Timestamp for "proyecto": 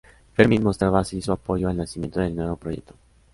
2.55-2.95